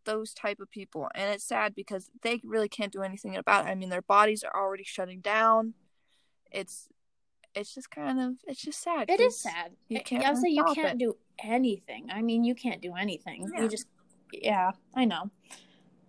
those 0.05 0.34
type 0.34 0.60
of 0.60 0.70
people, 0.70 1.10
and 1.15 1.34
it's 1.34 1.43
sad 1.43 1.75
because 1.75 2.10
they 2.22 2.41
really 2.43 2.70
can't 2.70 2.91
do 2.91 3.01
anything 3.01 3.36
about 3.36 3.65
it. 3.65 3.70
I 3.70 3.75
mean, 3.75 3.89
their 3.89 4.01
bodies 4.01 4.43
are 4.43 4.55
already 4.55 4.84
shutting 4.84 5.20
down. 5.22 5.74
It's, 6.51 6.88
it's 7.55 7.74
just 7.74 7.91
kind 7.91 8.20
of. 8.20 8.34
It's 8.48 8.62
just 8.62 8.81
sad. 8.81 9.10
it 9.10 9.20
is 9.20 9.39
sad. 9.39 9.72
you 9.88 9.98
eh, 9.98 10.03
can't 10.03 10.25
I 10.25 10.31
would 10.31 10.41
say 10.41 10.50
you 10.50 10.63
can't 10.74 10.93
it. 10.93 10.98
do 10.98 11.17
anything. 11.43 12.10
I 12.12 12.22
mean, 12.22 12.43
you 12.43 12.55
can't 12.55 12.81
do 12.81 12.96
anything. 12.96 13.50
Yeah. 13.53 13.63
You 13.63 13.70
just, 13.70 13.88
yeah, 14.31 14.72
I 14.96 15.05
know. 15.05 15.29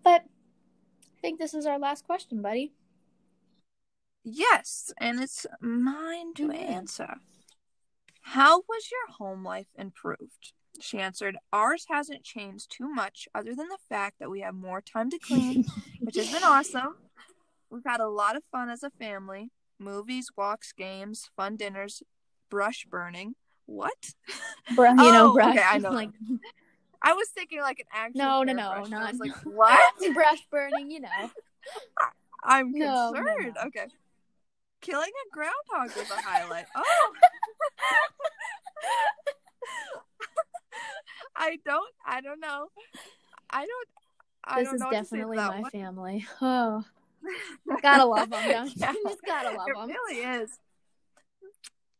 But 0.02 0.22
I 0.22 1.20
think 1.20 1.38
this 1.38 1.54
is 1.54 1.66
our 1.66 1.78
last 1.78 2.04
question, 2.04 2.42
buddy. 2.42 2.72
Yes, 4.24 4.92
and 4.98 5.20
it's 5.20 5.46
mine 5.60 6.34
to 6.34 6.52
answer. 6.52 7.16
How 8.22 8.58
was 8.60 8.90
your 8.90 9.16
home 9.16 9.44
life 9.44 9.66
improved? 9.76 10.52
She 10.82 10.98
answered, 10.98 11.36
Ours 11.52 11.86
hasn't 11.88 12.24
changed 12.24 12.70
too 12.70 12.88
much 12.88 13.28
other 13.34 13.54
than 13.54 13.68
the 13.68 13.78
fact 13.88 14.18
that 14.18 14.30
we 14.30 14.40
have 14.40 14.54
more 14.54 14.80
time 14.80 15.10
to 15.10 15.18
clean, 15.18 15.64
which 16.00 16.16
has 16.16 16.30
been 16.32 16.42
awesome. 16.42 16.96
We've 17.70 17.84
had 17.86 18.00
a 18.00 18.08
lot 18.08 18.34
of 18.36 18.42
fun 18.50 18.68
as 18.68 18.82
a 18.82 18.90
family 18.90 19.50
movies, 19.78 20.28
walks, 20.36 20.72
games, 20.72 21.30
fun 21.36 21.56
dinners, 21.56 22.02
brush 22.50 22.84
burning. 22.90 23.34
What? 23.66 24.10
You 24.70 24.76
know, 24.76 25.30
Oh, 25.30 25.32
brush. 25.34 25.56
okay, 25.56 25.64
I 25.66 25.78
know. 25.78 25.90
Like, 25.90 26.10
I 27.00 27.12
was 27.14 27.28
thinking 27.28 27.60
like 27.60 27.78
an 27.78 27.86
actual. 27.92 28.18
No, 28.20 28.42
no, 28.42 28.52
no, 28.52 28.70
I 28.70 28.82
not- 28.88 29.12
was 29.12 29.20
like, 29.20 29.32
what? 29.44 29.94
brush 30.14 30.46
burning, 30.50 30.90
you 30.90 31.00
know. 31.00 31.30
I'm 32.44 32.72
No, 32.72 33.12
no, 33.12 33.22
concerned. 33.22 33.54
no. 33.56 33.62
Okay. 33.68 33.86
Killing 34.80 35.10
a 35.10 35.30
groundhog 35.32 35.96
was 35.96 36.10
a 36.10 36.20
highlight. 36.20 36.66
Oh. 36.74 37.12
I 41.42 41.58
don't. 41.64 41.94
I 42.06 42.20
don't 42.20 42.38
know. 42.40 42.68
I 43.50 43.66
don't. 43.66 43.88
I 44.44 44.60
this 44.60 44.66
don't 44.66 44.74
is 44.76 44.80
know 44.80 44.86
what 44.86 44.98
to 44.98 45.04
say 45.04 45.16
to 45.16 45.22
definitely 45.22 45.36
my 45.38 45.60
one. 45.60 45.70
family. 45.70 46.26
Oh, 46.40 46.84
gotta 47.82 48.04
love 48.04 48.30
them? 48.30 48.44
Yeah, 48.76 48.92
just 49.06 49.22
gotta 49.26 49.56
love 49.56 49.66
it 49.68 49.76
them. 49.76 49.88
really 49.88 50.18
is. 50.42 50.50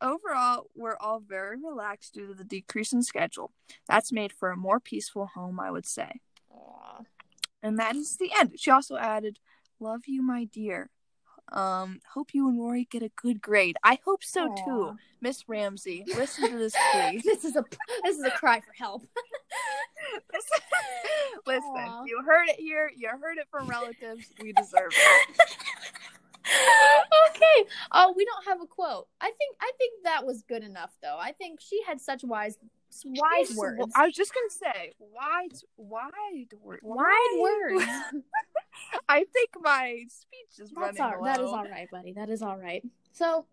Overall, 0.01 0.67
we're 0.75 0.97
all 0.99 1.19
very 1.19 1.57
relaxed 1.57 2.13
due 2.13 2.27
to 2.27 2.33
the 2.33 2.43
decrease 2.43 2.93
in 2.93 3.03
schedule. 3.03 3.51
That's 3.87 4.11
made 4.13 4.31
for 4.31 4.49
a 4.51 4.57
more 4.57 4.79
peaceful 4.79 5.27
home, 5.27 5.59
I 5.59 5.71
would 5.71 5.85
say. 5.85 6.21
Aw. 6.51 7.01
And 7.61 7.77
that 7.79 7.95
is 7.95 8.15
the 8.17 8.31
end. 8.37 8.53
She 8.57 8.71
also 8.71 8.95
added, 8.95 9.39
"Love 9.79 10.03
you, 10.07 10.21
my 10.21 10.45
dear. 10.45 10.89
Um, 11.51 11.99
hope 12.13 12.33
you 12.33 12.47
and 12.47 12.57
Rory 12.59 12.87
get 12.89 13.03
a 13.03 13.11
good 13.15 13.41
grade. 13.41 13.77
I 13.83 13.99
hope 14.03 14.23
so 14.23 14.51
Aw. 14.51 14.65
too, 14.65 14.97
Miss 15.21 15.47
Ramsey. 15.47 16.03
Listen 16.07 16.49
to 16.51 16.57
this, 16.57 16.73
please. 16.91 17.23
this 17.23 17.45
is 17.45 17.55
a 17.55 17.63
this 18.03 18.17
is 18.17 18.23
a 18.23 18.31
cry 18.31 18.59
for 18.59 18.73
help. 18.77 19.03
Listen, 21.47 21.63
Aw. 21.75 22.03
you 22.05 22.21
heard 22.25 22.49
it 22.49 22.59
here. 22.59 22.91
You 22.95 23.09
heard 23.09 23.37
it 23.37 23.47
from 23.51 23.67
relatives. 23.67 24.27
We 24.41 24.53
deserve 24.53 24.91
it. 24.91 25.49
okay. 27.29 27.69
Oh, 27.91 28.13
we 28.15 28.25
don't 28.25 28.45
have 28.47 28.61
a 28.61 28.67
quote. 28.67 29.07
I 29.21 29.31
think 29.37 29.55
I 29.61 29.71
think 29.77 30.03
that 30.03 30.25
was 30.25 30.43
good 30.43 30.63
enough 30.63 30.91
though. 31.01 31.17
I 31.19 31.31
think 31.31 31.59
she 31.61 31.81
had 31.87 32.01
such 32.01 32.23
wise 32.23 32.57
wise 33.05 33.49
Jeez, 33.49 33.57
words. 33.57 33.79
well, 33.79 33.89
I 33.95 34.05
was 34.05 34.15
just 34.15 34.33
gonna 34.33 34.73
say 34.73 34.93
wide, 34.99 35.53
wide, 35.77 36.53
word, 36.61 36.79
wide 36.83 37.39
words. 37.39 37.85
I 39.09 39.23
think 39.23 39.49
my 39.61 40.03
speech 40.09 40.59
is 40.59 40.71
That's 40.71 40.99
running 40.99 41.01
all, 41.01 41.23
That 41.23 41.39
is 41.39 41.49
all 41.49 41.63
right, 41.63 41.89
buddy. 41.89 42.13
That 42.13 42.29
is 42.29 42.41
all 42.41 42.57
right. 42.57 42.83
So 43.13 43.45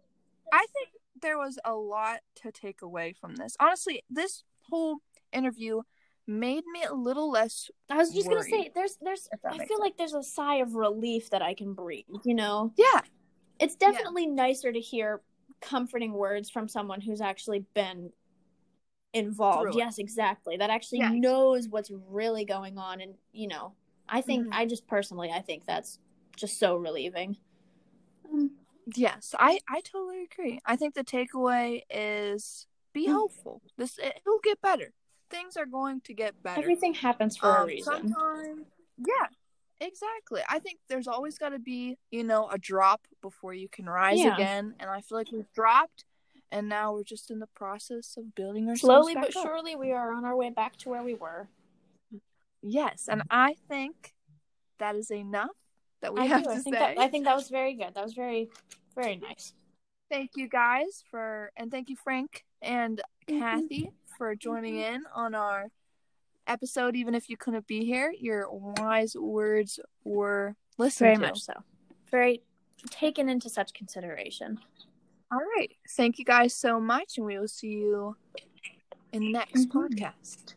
I 0.52 0.66
think 0.72 0.90
there 1.20 1.38
was 1.38 1.58
a 1.64 1.74
lot 1.74 2.20
to 2.42 2.52
take 2.52 2.82
away 2.82 3.14
from 3.18 3.36
this. 3.36 3.56
Honestly, 3.60 4.02
this 4.10 4.44
whole 4.68 4.98
interview 5.32 5.82
made 6.30 6.64
me 6.72 6.84
a 6.84 6.94
little 6.94 7.30
less. 7.30 7.70
I 7.90 7.96
was 7.96 8.14
just 8.14 8.28
gonna 8.28 8.42
say, 8.44 8.70
there's, 8.74 8.96
there's, 9.02 9.28
I 9.44 9.58
feel 9.66 9.80
like 9.80 9.96
there's 9.96 10.14
a 10.14 10.22
sigh 10.22 10.56
of 10.56 10.74
relief 10.74 11.30
that 11.30 11.42
I 11.42 11.54
can 11.54 11.74
breathe. 11.74 12.04
You 12.24 12.34
know, 12.34 12.72
Yeah, 12.76 13.00
it's 13.58 13.74
definitely 13.74 14.26
nicer 14.26 14.72
to 14.72 14.80
hear 14.80 15.20
comforting 15.60 16.12
words 16.12 16.48
from 16.48 16.68
someone 16.68 17.00
who's 17.00 17.20
actually 17.20 17.64
been 17.74 18.12
involved. 19.12 19.74
Yes, 19.74 19.98
exactly. 19.98 20.56
That 20.56 20.70
actually 20.70 21.00
Yeah. 21.00 21.10
knows 21.10 21.68
what's 21.68 21.90
really 22.08 22.44
going 22.44 22.78
on, 22.78 23.00
and 23.00 23.14
you 23.32 23.48
know, 23.48 23.74
I 24.08 24.20
think 24.20 24.46
Mhm. 24.46 24.54
I 24.54 24.66
just 24.66 24.86
personally, 24.86 25.30
I 25.30 25.40
think 25.40 25.66
that's 25.66 25.98
just 26.36 26.58
so 26.58 26.76
relieving. 26.76 27.36
Um, 28.32 28.52
yes, 28.94 29.34
I 29.38 29.60
I 29.68 29.80
totally 29.80 30.24
agree. 30.24 30.60
I 30.64 30.76
think 30.76 30.94
the 30.94 31.04
takeaway 31.04 31.82
is 31.90 32.66
be 32.92 33.08
Mm. 33.08 33.12
hopeful. 33.12 33.62
This 33.76 33.98
it, 33.98 34.20
will 34.24 34.40
get 34.42 34.60
better. 34.60 34.92
Things 35.30 35.56
are 35.56 35.66
going 35.66 36.00
to 36.02 36.14
get 36.14 36.42
better. 36.42 36.60
everything 36.60 36.94
happens 36.94 37.36
for 37.36 37.48
a 37.56 37.60
Um, 37.62 37.66
reason. 37.68 38.12
Sometimes, 38.12 38.66
yeah, 38.98 39.26
exactly. 39.80 40.42
I 40.48 40.58
think 40.58 40.80
there's 40.88 41.06
always 41.08 41.38
got 41.38 41.50
to 41.50 41.58
be, 41.58 41.98
you 42.10 42.24
know, 42.24 42.48
a 42.48 42.58
drop 42.58 43.06
before 43.22 43.54
you 43.54 43.68
can 43.68 43.86
rise 43.86 44.18
Yeah. 44.18 44.34
again. 44.34 44.74
And 44.80 44.90
I 44.90 45.00
feel 45.00 45.16
like 45.18 45.30
we've 45.32 45.52
dropped, 45.52 46.04
and 46.50 46.68
now 46.68 46.92
we're 46.92 47.04
just 47.04 47.30
in 47.30 47.38
the 47.38 47.46
process 47.46 48.16
of 48.16 48.34
building 48.34 48.68
ourselves 48.68 48.80
Slowly 49.06 49.14
but 49.14 49.34
up. 49.36 49.42
surely, 49.44 49.76
we 49.76 49.92
are 49.92 50.12
on 50.12 50.24
our 50.24 50.34
way 50.36 50.50
back 50.50 50.76
to 50.78 50.88
where 50.88 51.02
we 51.02 51.14
were. 51.14 51.48
Yes, 52.62 53.08
and 53.08 53.22
I 53.30 53.54
think 53.68 54.14
that 54.78 54.96
is 54.96 55.10
enough 55.10 55.56
that 56.02 56.12
we 56.12 56.20
I 56.20 56.24
have 56.26 56.42
do. 56.42 56.50
to 56.50 56.54
I 56.56 56.58
think 56.58 56.74
say. 56.76 56.80
that 56.94 56.98
I 56.98 57.08
think 57.08 57.24
that 57.24 57.36
was 57.36 57.48
very 57.48 57.74
good. 57.74 57.94
That 57.94 58.02
was 58.04 58.14
very, 58.14 58.50
very 58.94 59.16
nice. 59.16 59.54
Thank 60.10 60.32
you 60.36 60.48
guys 60.48 61.04
for, 61.10 61.52
and 61.56 61.70
thank 61.70 61.88
you 61.88 61.96
Frank 61.96 62.44
and 62.62 63.00
Mhm. 63.28 63.38
Kathy 63.38 63.90
for 64.18 64.34
joining 64.34 64.76
in 64.78 65.04
on 65.14 65.34
our 65.34 65.70
episode. 66.46 66.96
Even 66.96 67.14
if 67.14 67.28
you 67.28 67.36
couldn't 67.36 67.66
be 67.66 67.84
here, 67.84 68.12
your 68.18 68.50
wise 68.50 69.14
words 69.16 69.78
were 70.04 70.56
listened 70.78 71.06
Very 71.06 71.16
to. 71.16 71.20
much 71.22 71.40
so. 71.42 71.52
Very 72.10 72.42
taken 72.90 73.28
into 73.28 73.48
such 73.48 73.72
consideration. 73.72 74.58
All 75.32 75.38
right. 75.56 75.70
Thank 75.90 76.18
you 76.18 76.24
guys 76.24 76.54
so 76.54 76.80
much, 76.80 77.16
and 77.18 77.26
we 77.26 77.38
will 77.38 77.46
see 77.46 77.68
you 77.68 78.16
in 79.12 79.22
the 79.22 79.32
next 79.32 79.68
Mhm. 79.68 79.72
podcast. 79.72 80.54